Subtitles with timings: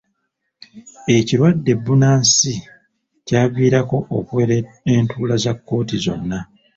[1.15, 2.53] Ekirwadde bbunansi
[3.27, 4.55] kyaviirako okuwera
[4.93, 6.39] entuula za kkooti zonna.